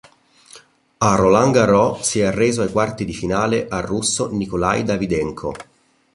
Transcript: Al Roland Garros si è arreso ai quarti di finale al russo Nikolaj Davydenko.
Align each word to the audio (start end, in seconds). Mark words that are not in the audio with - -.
Al 0.97 1.15
Roland 1.15 1.53
Garros 1.53 2.01
si 2.01 2.21
è 2.21 2.25
arreso 2.25 2.63
ai 2.63 2.71
quarti 2.71 3.05
di 3.05 3.13
finale 3.13 3.67
al 3.69 3.83
russo 3.83 4.31
Nikolaj 4.31 4.81
Davydenko. 4.81 5.53